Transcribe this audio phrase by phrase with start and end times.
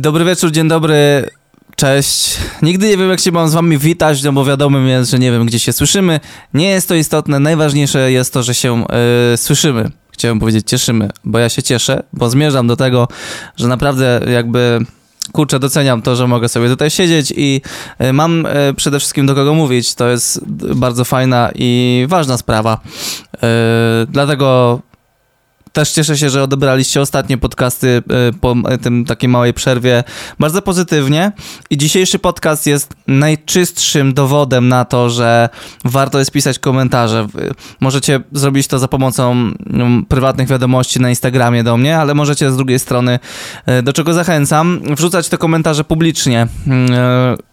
[0.00, 1.30] Dobry wieczór, dzień dobry,
[1.76, 2.38] cześć.
[2.62, 5.32] Nigdy nie wiem, jak się mam z wami witać, no bo wiadomym jest, że nie
[5.32, 6.20] wiem, gdzie się słyszymy.
[6.54, 8.84] Nie jest to istotne, najważniejsze jest to, że się
[9.30, 9.90] yy, słyszymy.
[10.12, 13.08] Chciałem powiedzieć cieszymy, bo ja się cieszę, bo zmierzam do tego,
[13.56, 14.78] że naprawdę jakby
[15.32, 17.60] kurczę, doceniam to, że mogę sobie tutaj siedzieć i
[18.02, 19.94] y, mam y, przede wszystkim do kogo mówić.
[19.94, 20.40] To jest
[20.74, 22.80] bardzo fajna i ważna sprawa.
[24.08, 24.80] Dlatego
[25.72, 30.04] też cieszę się, że odebraliście ostatnie podcasty y, po tym takiej małej przerwie.
[30.38, 31.32] Bardzo pozytywnie.
[31.70, 35.48] I dzisiejszy podcast jest najczystszym dowodem na to, że
[35.84, 37.26] warto jest pisać komentarze.
[37.80, 42.56] Możecie zrobić to za pomocą no, prywatnych wiadomości na Instagramie do mnie, ale możecie z
[42.56, 43.18] drugiej strony,
[43.78, 46.46] y, do czego zachęcam, wrzucać te komentarze publicznie.
[47.36, 47.49] Y,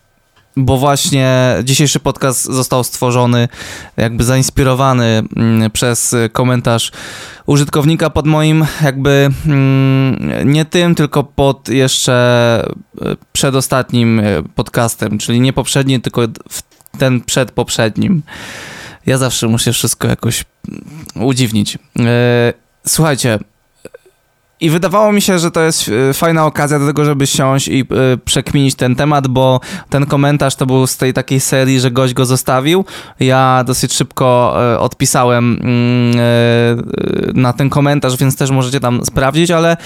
[0.57, 3.47] bo właśnie dzisiejszy podcast został stworzony,
[3.97, 6.91] jakby zainspirowany mm, przez komentarz
[7.45, 12.13] użytkownika pod moim, jakby mm, nie tym, tylko pod jeszcze
[13.01, 14.23] e, przedostatnim e,
[14.55, 16.21] podcastem, czyli nie poprzednim, tylko
[16.99, 18.23] ten przed poprzednim.
[19.05, 21.77] Ja zawsze muszę wszystko jakoś mm, udziwnić.
[21.99, 22.53] E,
[22.87, 23.39] słuchajcie,
[24.59, 27.81] i wydawało mi się, że to jest e, fajna okazja do tego, żeby siąść i
[27.81, 27.85] y,
[28.25, 32.25] przekminić ten temat, bo ten komentarz to był z tej takiej serii, że gość go
[32.25, 32.85] zostawił.
[33.19, 39.77] Ja dosyć szybko y, odpisałem y, na ten komentarz, więc też możecie tam sprawdzić, ale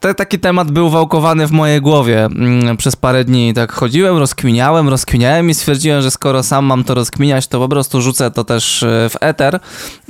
[0.00, 3.54] to, taki temat był wałkowany w mojej głowie mm, przez parę dni.
[3.54, 8.00] Tak chodziłem, rozkminiałem, rozkminiałem i stwierdziłem, że skoro sam mam to rozkminiać, to po prostu
[8.00, 9.60] rzucę to też e, w eter,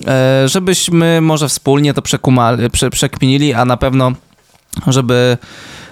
[0.06, 4.12] e, żebyśmy może wspólnie to przekumali, prze, przekminili, a na pewno,
[4.86, 5.38] żeby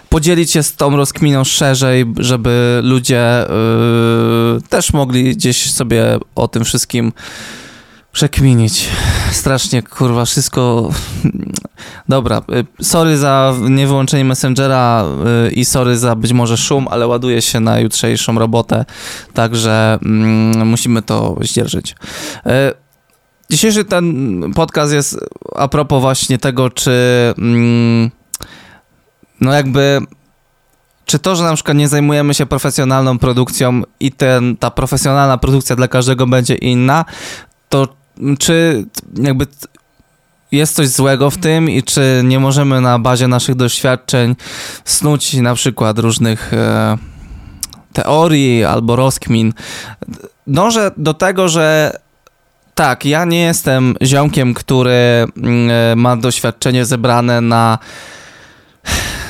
[0.08, 3.46] podzielić się z tą rozkminą szerzej, żeby ludzie
[4.54, 7.12] yy, też mogli gdzieś sobie o tym wszystkim
[8.12, 8.88] przekminić.
[9.32, 10.90] Strasznie, kurwa, wszystko...
[12.08, 12.42] Dobra,
[12.80, 15.04] y, sorry za niewyłączenie Messengera
[15.48, 18.84] y, i sorry za być może szum, ale ładuję się na jutrzejszą robotę,
[19.34, 21.90] także mm, musimy to zdzierżyć.
[21.90, 22.50] Y,
[23.50, 25.18] dzisiejszy ten podcast jest
[25.56, 26.92] a propos właśnie tego, czy
[27.38, 28.10] mm,
[29.40, 30.00] no jakby
[31.04, 35.76] czy to, że na przykład nie zajmujemy się profesjonalną produkcją i ten, ta profesjonalna produkcja
[35.76, 37.04] dla każdego będzie inna,
[37.68, 37.88] to
[38.38, 38.84] czy
[39.22, 39.46] jakby
[40.52, 44.36] jest coś złego w tym i czy nie możemy na bazie naszych doświadczeń
[44.84, 46.98] snuć na przykład różnych e,
[47.92, 49.52] teorii albo rozkmin.
[50.46, 51.92] Dążę do tego, że
[52.74, 57.78] tak, ja nie jestem ziomkiem, który mm, e, ma doświadczenie zebrane na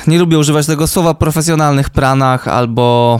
[0.07, 3.19] nie lubię używać tego słowa profesjonalnych planach albo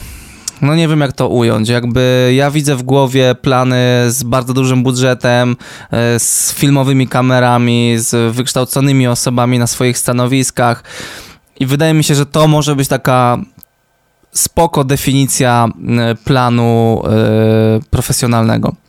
[0.62, 1.69] no nie wiem jak to ująć.
[1.69, 5.56] Jakby ja widzę w głowie plany z bardzo dużym budżetem,
[5.91, 10.84] e, z filmowymi kamerami, z wykształconymi osobami na swoich stanowiskach
[11.59, 13.38] i wydaje mi się, że to może być taka
[14.31, 15.68] spoko definicja
[16.23, 18.86] planu e, profesjonalnego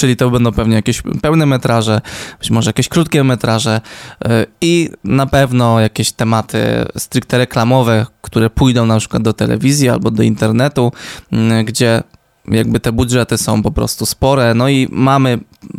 [0.00, 2.00] czyli to będą pewnie jakieś pełne metraże,
[2.38, 3.80] być może jakieś krótkie metraże
[4.24, 4.28] y,
[4.60, 10.22] i na pewno jakieś tematy stricte reklamowe, które pójdą na przykład do telewizji albo do
[10.22, 10.92] internetu,
[11.32, 12.02] y, gdzie
[12.50, 15.38] jakby te budżety są po prostu spore, no i mamy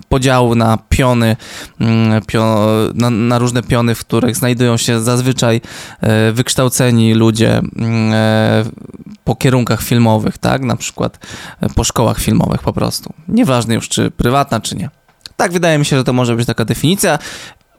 [0.09, 1.35] podział na piony,
[1.79, 2.21] mm,
[2.93, 5.61] na, na, różne piony, w których znajdują się zazwyczaj
[6.01, 8.63] e, wykształceni ludzie mm, e,
[9.23, 11.19] po kierunkach filmowych, tak, na przykład
[11.61, 13.13] e, po szkołach filmowych po prostu.
[13.27, 14.89] Nieważne już, czy prywatna, czy nie.
[15.35, 17.19] Tak, wydaje mi się, że to może być taka definicja.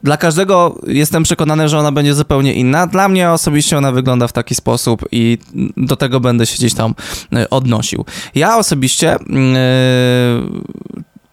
[0.03, 2.87] Dla każdego jestem przekonany, że ona będzie zupełnie inna.
[2.87, 5.37] Dla mnie osobiście ona wygląda w taki sposób i
[5.77, 6.95] do tego będę się gdzieś tam
[7.35, 8.05] e, odnosił.
[8.35, 9.37] Ja osobiście yy,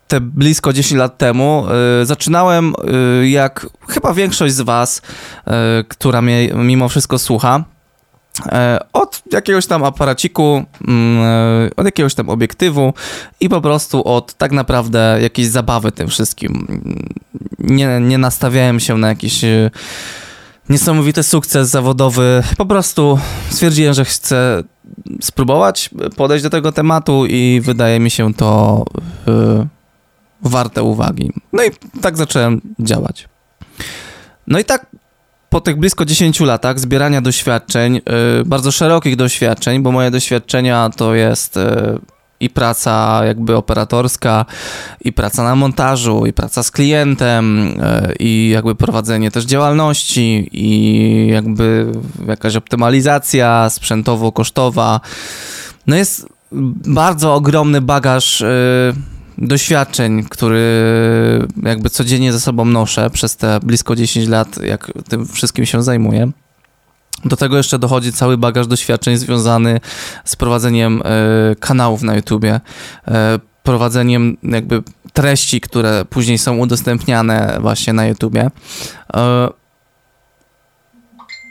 [0.09, 1.65] te blisko 10 lat temu
[1.99, 2.75] yy, zaczynałem,
[3.25, 5.03] jak chyba większość z Was,
[5.89, 7.65] która mnie mimo wszystko słucha,
[8.93, 12.95] od jakiegoś tam aparaciku, mm, od jakiegoś tam obiektywu
[13.41, 16.67] i po prostu od tak naprawdę jakiejś zabawy tym wszystkim
[17.61, 19.71] nie, nie nastawiałem się na jakiś e,
[20.69, 22.43] niesamowity sukces zawodowy.
[22.57, 23.19] Po prostu
[23.51, 24.63] stwierdziłem, że chcę
[25.21, 28.85] spróbować podejść do tego tematu i wydaje mi się to
[29.27, 29.67] yy,
[30.43, 31.33] warte uwagi.
[31.53, 31.71] No i
[32.01, 33.29] tak zacząłem działać.
[34.47, 34.87] No i tak
[35.49, 38.01] po tych blisko 10 latach zbierania doświadczeń,
[38.47, 41.59] bardzo szerokich doświadczeń, bo moje doświadczenia to jest
[42.41, 44.47] i praca jakby operatorska,
[45.01, 51.27] i praca na montażu, i praca z klientem, e, i jakby prowadzenie też działalności, i
[51.27, 51.93] jakby
[52.27, 55.01] jakaś optymalizacja sprzętowo-kosztowa.
[55.87, 56.29] No jest
[56.87, 58.93] bardzo ogromny bagaż e,
[59.39, 60.63] doświadczeń, który
[61.63, 66.31] jakby codziennie ze sobą noszę przez te blisko 10 lat, jak tym wszystkim się zajmuję.
[67.25, 69.81] Do tego jeszcze dochodzi cały bagaż doświadczeń związany
[70.25, 72.61] z prowadzeniem e, kanałów na YouTubie,
[73.09, 74.83] e, prowadzeniem jakby
[75.13, 78.51] treści, które później są udostępniane właśnie na YouTubie.
[79.15, 79.49] E,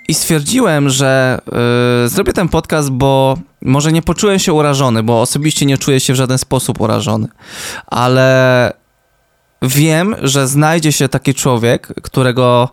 [0.08, 1.40] I stwierdziłem, że
[2.06, 6.16] zrobię ten podcast, bo może nie poczułem się urażony, bo osobiście nie czuję się w
[6.16, 7.28] żaden sposób urażony,
[7.88, 8.74] ale
[9.62, 12.70] wiem, że znajdzie się taki człowiek, którego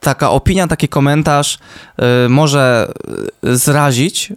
[0.00, 1.58] taka opinia, taki komentarz
[2.24, 2.92] y, może
[3.42, 4.32] zrazić,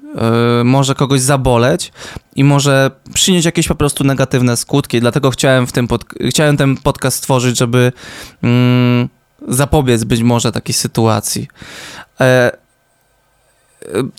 [0.61, 1.91] y, może kogoś zaboleć
[2.35, 4.99] i może przynieść jakieś po prostu negatywne skutki.
[4.99, 7.91] Dlatego chciałem, w tym pod, chciałem ten podcast stworzyć, żeby
[8.43, 9.09] mm,
[9.47, 11.47] zapobiec być może takiej sytuacji.
[12.21, 12.51] E,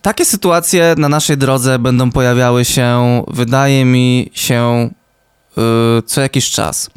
[0.03, 4.91] takie sytuacje na naszej drodze będą pojawiały się, wydaje mi się,
[5.99, 6.91] y, co jakiś czas.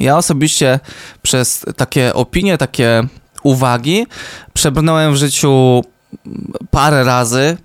[0.00, 0.80] Ja osobiście
[1.22, 3.08] przez takie opinie, takie
[3.48, 4.06] uwagi
[4.52, 5.82] przebrnąłem w życiu
[6.70, 7.56] parę razy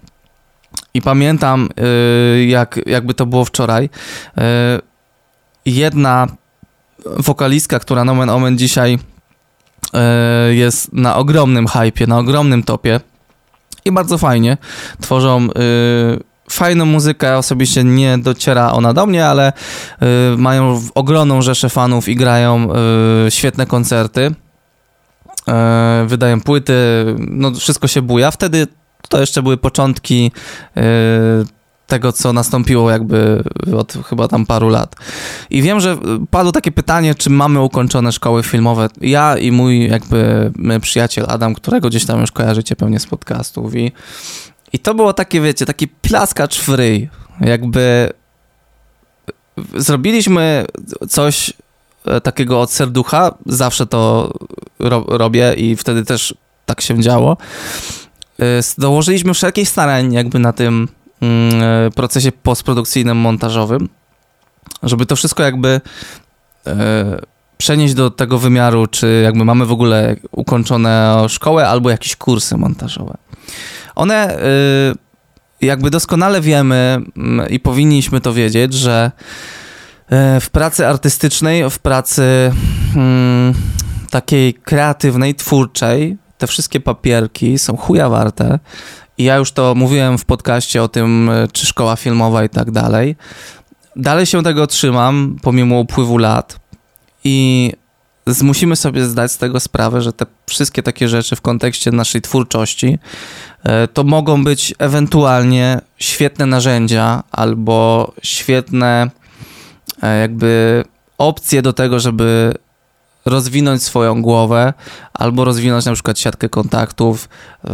[0.93, 1.69] i pamiętam,
[2.39, 3.85] y, jak, jakby to było wczoraj.
[3.85, 4.41] Y,
[5.65, 6.27] jedna
[7.05, 8.99] wokalistka, która nomen omen dzisiaj
[10.49, 12.99] y, jest na ogromnym hypie, na ogromnym topie
[13.85, 14.57] i bardzo fajnie.
[15.01, 15.49] Tworzą
[16.49, 19.53] fajną muzykę, osobiście nie dociera ona do mnie, ale
[20.33, 22.67] y, mają ogromną rzeszę fanów i grają
[23.27, 24.31] y, świetne koncerty.
[26.03, 26.73] Y, wydają płyty,
[27.17, 28.31] no wszystko się buja.
[28.31, 28.67] Wtedy
[29.09, 30.31] to jeszcze były początki
[31.87, 33.43] tego, co nastąpiło jakby
[33.77, 34.95] od chyba tam paru lat.
[35.49, 35.97] I wiem, że
[36.31, 38.89] padło takie pytanie, czy mamy ukończone szkoły filmowe.
[39.01, 40.51] Ja i mój jakby
[40.81, 43.91] przyjaciel Adam, którego gdzieś tam już kojarzycie pewnie z podcastów i
[44.73, 47.09] i to było takie, wiecie, taki plaskacz w ryj.
[47.41, 48.13] Jakby
[49.75, 50.65] zrobiliśmy
[51.09, 51.53] coś
[52.05, 54.31] e, takiego od serducha, zawsze to
[54.83, 56.35] ro robię i wtedy też
[56.65, 57.37] tak się działo.
[58.39, 58.45] E,
[58.77, 60.87] dołożyliśmy wszelkich starań jakby na tym
[61.21, 63.89] mm, e, procesie postprodukcyjnym, montażowym,
[64.83, 65.81] żeby to wszystko jakby
[67.57, 73.17] przenieść do tego wymiaru, czy jakby mamy w ogóle ukończone szkołę albo jakieś kursy montażowe.
[73.95, 74.45] One y,
[75.61, 79.11] jakby doskonale wiemy mm, i powinniśmy to wiedzieć, że
[80.37, 82.51] y, w pracy artystycznej, w pracy
[82.95, 83.53] mm,
[84.13, 88.59] takiej kreatywnej, twórczej, te wszystkie papierki są chuja warte.
[89.17, 92.71] I ja już to mówiłem w podcaście o tym, y, czy szkoła filmowa i tak
[92.71, 93.15] dalej.
[93.95, 96.59] Dalej się tego trzymam, pomimo upływu lat.
[97.23, 97.71] I
[98.41, 102.99] musimy sobie zdać z tego sprawę, że te wszystkie takie rzeczy w kontekście naszej twórczości
[103.63, 109.09] e, to mogą być ewentualnie świetne narzędzia albo świetne
[110.01, 110.83] e, jakby
[111.17, 112.53] opcje do tego, żeby
[113.25, 114.73] rozwinąć swoją głowę
[115.13, 117.29] albo rozwinąć na przykład siatkę kontaktów,
[117.65, 117.69] e,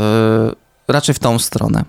[0.88, 1.84] raczej w tą stronę.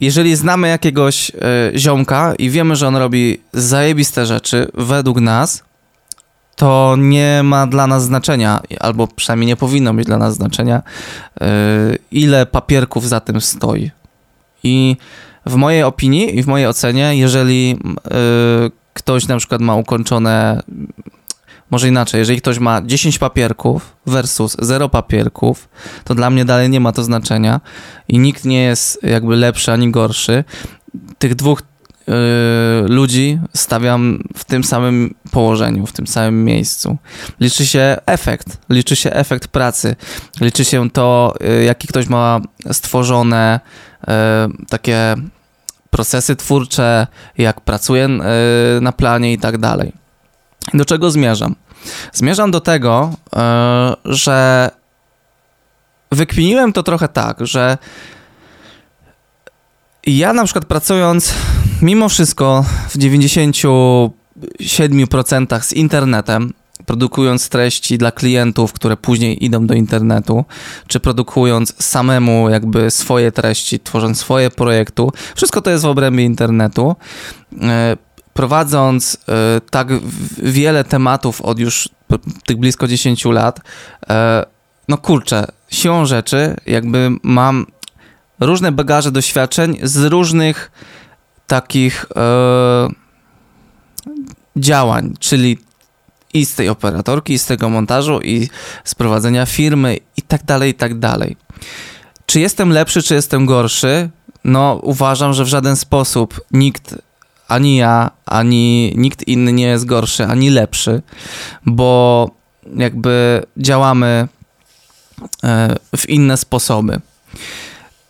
[0.00, 1.32] Jeżeli znamy jakiegoś
[1.76, 5.64] ziomka i wiemy, że on robi zajebiste rzeczy według nas,
[6.56, 10.82] to nie ma dla nas znaczenia, albo przynajmniej nie powinno mieć dla nas znaczenia,
[11.40, 11.46] e,
[12.12, 13.90] ile papierków za tym stoi.
[14.62, 14.96] I
[15.46, 17.78] w mojej opinii i w mojej ocenie, jeżeli
[18.94, 20.62] ktoś na przykład ma ukończone,
[21.72, 25.68] może inaczej, jeżeli ktoś ma 10 papierków versus 0 papierków,
[26.04, 27.60] to dla mnie dalej nie ma to znaczenia
[28.08, 30.44] i nikt nie jest jakby lepszy ani gorszy.
[31.18, 31.62] Tych dwóch
[32.08, 36.96] Y, ludzi stawiam w tym samym położeniu, w tym samym miejscu.
[37.40, 39.96] Liczy się efekt, liczy się efekt pracy,
[40.40, 42.40] liczy się to, y, jaki ktoś ma
[42.72, 43.60] stworzone
[44.02, 44.06] y,
[44.68, 45.14] takie
[45.90, 47.06] procesy twórcze,
[47.38, 48.08] jak pracuje
[48.80, 49.92] na planie i tak dalej.
[50.74, 51.54] Do czego zmierzam?
[52.12, 53.10] Zmierzam do tego,
[54.04, 54.70] że
[56.12, 57.78] wykminiłem to trochę tak, że
[60.06, 61.34] ja na przykład pracując
[61.82, 66.52] mimo wszystko w 97% z internetem,
[66.86, 70.44] produkując treści dla klientów, które później idą do internetu,
[70.86, 75.02] czy produkując samemu jakby swoje treści, tworząc swoje projekty,
[75.34, 76.96] wszystko to jest w obrębie internetu.
[78.34, 79.88] Prowadząc e, tak
[80.38, 81.88] wiele tematów od już
[82.46, 83.60] tych blisko 10 lat,
[84.08, 84.44] e,
[84.88, 87.66] no kurczę, siłą rzeczy jakby mam
[88.40, 90.70] różne bagaże doświadczeń z różnych
[91.46, 92.88] takich e,
[94.56, 95.58] działań, czyli
[96.34, 98.48] i z tej operatorki, i z tego montażu, i
[98.84, 101.36] z prowadzenia firmy, i tak dalej, i tak dalej.
[102.26, 104.10] Czy jestem lepszy, czy jestem gorszy?
[104.44, 106.94] No, uważam, że w żaden sposób nikt,
[107.52, 111.02] ani ja, ani nikt inny nie jest gorszy, ani lepszy,
[111.66, 112.30] bo
[112.76, 114.28] jakby działamy
[115.96, 117.00] w inne sposoby.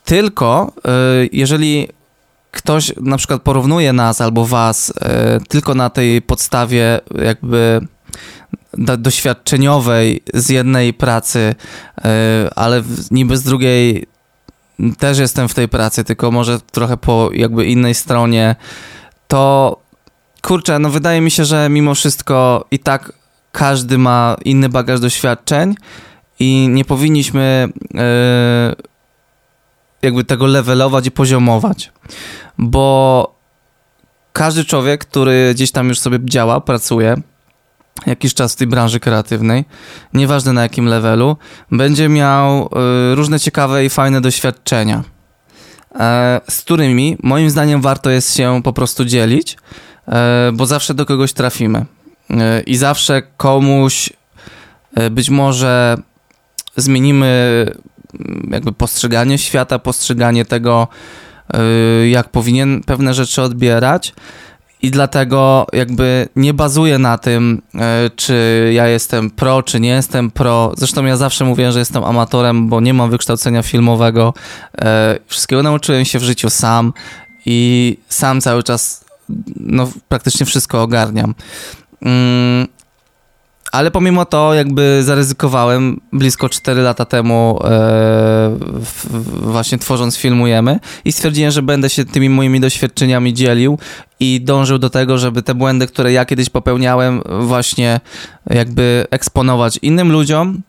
[0.05, 0.73] Tylko
[1.33, 1.89] jeżeli
[2.51, 4.93] ktoś na przykład porównuje nas albo was
[5.49, 7.81] tylko na tej podstawie jakby
[8.99, 11.55] doświadczeniowej z jednej pracy,
[12.57, 14.07] ale niby z drugiej
[14.99, 18.57] też jestem w tej pracy, tylko może trochę po jakby innej stronie,
[19.33, 19.77] to
[20.43, 23.12] kurczę, no wydaje mi się, że mimo wszystko i tak
[23.53, 25.75] każdy ma inny bagaż doświadczeń
[26.39, 28.01] i nie powinniśmy yy,
[30.03, 31.93] jakby tego levelować i poziomować,
[32.59, 33.35] bo
[34.33, 37.17] każdy człowiek, który gdzieś tam już sobie działa, pracuje,
[38.07, 39.65] jakiś czas w tej branży kreatywnej,
[40.15, 41.37] nieważne na jakim levelu,
[41.71, 42.69] będzie miał
[43.12, 45.03] y, różne ciekawe i fajne doświadczenia,
[46.51, 49.57] z którymi moim zdaniem warto jest się po prostu dzielić,
[50.09, 51.85] e, bo zawsze do kogoś trafimy.
[52.31, 54.11] E, i zawsze komuś
[55.11, 55.97] być może
[56.77, 57.67] zmienimy
[58.15, 60.89] mm, jakby postrzeganie świata, postrzeganie tego,
[62.11, 64.15] jak powinien pewne rzeczy odbierać,
[64.83, 70.31] i dlatego jakby nie bazuję na tym, e, czy ja jestem pro, czy nie jestem
[70.31, 70.73] pro.
[70.77, 74.35] Zresztą ja zawsze mówię, że jestem amatorem, bo nie mam wykształcenia filmowego.
[74.79, 76.93] E, wszystkiego nauczyłem się w życiu sam
[77.47, 79.05] i sam cały czas
[79.57, 81.35] no, praktycznie wszystko ogarniam.
[83.73, 87.69] Ale pomimo to jakby zaryzykowałem blisko 4 lata temu e,
[88.81, 89.07] w,
[89.52, 93.79] właśnie tworząc Filmujemy i stwierdziłem, że będę się tymi moimi doświadczeniami dzielił
[94.21, 98.00] i dążył do tego, żeby te błędy, które ja kiedyś popełniałem właśnie
[98.50, 100.62] jakby eksponować innym ludziom,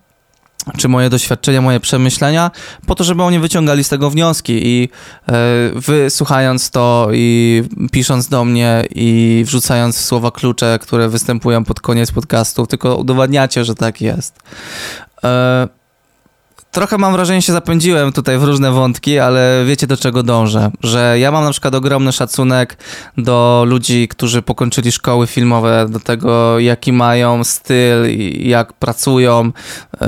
[0.77, 2.51] czy moje doświadczenia, moje przemyślenia,
[2.87, 4.89] po to, żeby oni wyciągali z tego wnioski i
[5.27, 5.33] e,
[5.75, 12.11] wy słuchając to i pisząc do mnie i wrzucając słowa klucze, które występują pod koniec
[12.11, 14.39] podcastu, tylko udowadniacie, że tak jest.
[15.23, 15.82] E,
[16.73, 20.71] trochę mam wrażenie, że się zapędziłem tutaj w różne wątki, ale wiecie do czego dążę.
[20.83, 22.77] Że ja mam na przykład ogromny szacunek
[23.17, 29.51] do ludzi, którzy pokończyli szkoły filmowe, do tego jaki mają styl, jak pracują.
[30.01, 30.07] Yy,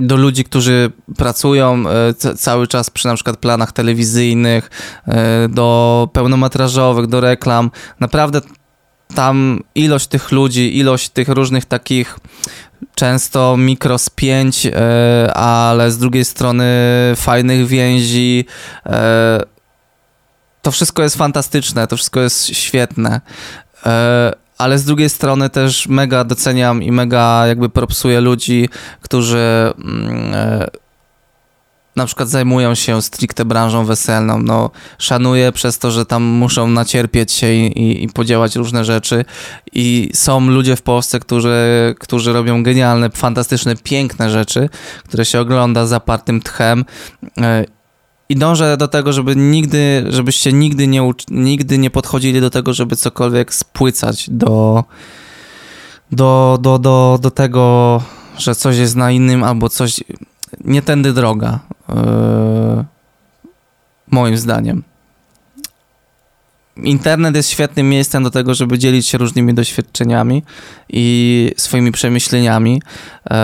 [0.00, 4.70] do ludzi, którzy pracują yy, cały czas przy na przykład planach telewizyjnych,
[5.06, 5.14] yy,
[5.48, 7.70] do pełnometrażowych, do reklam.
[8.00, 8.40] Naprawdę
[9.14, 12.18] tam ilość tych ludzi, ilość tych różnych takich
[12.94, 16.64] często mikrospięć, e, ale z drugiej strony
[17.16, 18.46] fajnych więzi.
[18.86, 19.40] E,
[20.62, 23.20] to wszystko jest fantastyczne, to wszystko jest świetne.
[23.86, 28.68] E, ale z drugiej strony też mega doceniam i mega jakby propsuję ludzi,
[29.00, 30.34] którzy mm,
[31.96, 37.32] na przykład zajmują się stricte branżą weselną, no szanuję przez to, że tam muszą nacierpieć
[37.32, 39.24] się i, i, i podziałać różne rzeczy
[39.72, 44.68] i są ludzie w Polsce, którzy, którzy robią genialne, fantastyczne, piękne rzeczy,
[45.04, 46.84] które się ogląda zapartym tchem
[47.40, 47.64] e,
[48.28, 52.96] i dążę do tego, żeby nigdy, żebyście nigdy nie, nigdy nie podchodzili do tego, żeby
[52.96, 54.84] cokolwiek spłycać do,
[56.12, 58.02] do, do, do, do tego,
[58.38, 60.00] że coś jest na innym albo coś
[60.64, 61.60] nie tędy droga.
[61.88, 62.84] Yy,
[64.10, 64.82] moim zdaniem.
[66.76, 70.42] Internet jest świetnym miejscem do tego, żeby dzielić się różnymi doświadczeniami
[70.88, 72.82] i swoimi przemyśleniami,
[73.30, 73.36] yy,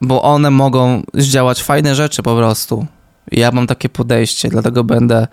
[0.00, 2.86] bo one mogą zdziałać fajne rzeczy po prostu.
[3.32, 5.26] Ja mam takie podejście, dlatego będę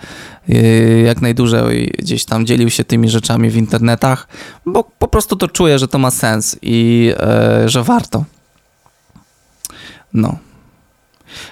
[0.47, 4.27] yy, jak najdłużej gdzieś tam dzielił się tymi rzeczami w internetach,
[4.65, 7.11] bo po prostu to czuję, że to ma sens i
[7.65, 8.25] że warto.
[10.13, 10.37] No.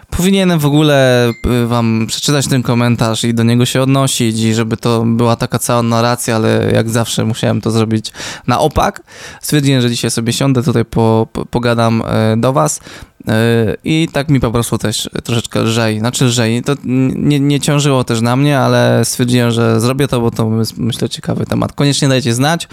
[0.09, 1.29] Powinienem w ogóle
[1.63, 5.59] y, wam przeczytać ten komentarz i do niego się odnosić i żeby to była taka
[5.59, 8.11] cała narracja, ale jak zawsze musiałem to zrobić
[8.47, 9.03] na opak.
[9.41, 12.79] Stwierdziłem, że dzisiaj sobie siądę, tutaj po, po, pogadam e, do was.
[13.27, 16.63] E, I tak mi po prostu też troszeczkę lżej, znaczy lżej.
[16.63, 20.77] To nie, nie ciążyło też na mnie, ale stwierdziłem, że zrobię to, bo to jest,
[20.77, 21.73] myślę, ciekawy temat.
[21.73, 22.67] Koniecznie dajcie znać,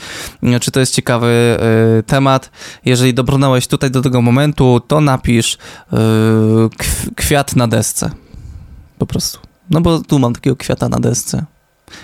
[0.60, 1.58] czy to jest ciekawy
[2.06, 2.50] temat.
[2.84, 5.58] Jeżeli dobrnąłeś tutaj do tego momentu, to napisz
[7.28, 8.10] kwiat na desce.
[8.98, 9.38] Po prostu.
[9.70, 11.44] No bo tu mam takiego kwiata na desce.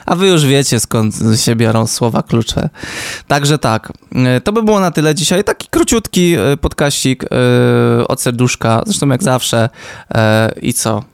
[0.07, 2.69] A wy już wiecie, skąd się biorą słowa klucze.
[3.29, 5.45] Także tak, e, to by było na tyle dzisiaj.
[5.45, 7.23] Taki króciutki e, podkaścik
[7.99, 9.69] yy, od serduszka, zresztą jak zawsze.
[10.63, 11.05] I co?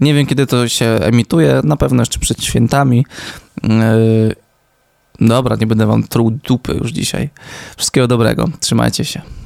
[0.00, 3.06] Nie wiem, kiedy to się emituje, na pewno jeszcze przed świętami.
[5.20, 7.30] Dobra, nie będę wam truł dupy już dzisiaj.
[7.76, 9.39] Wszystkiego dobrego, trzymajcie się.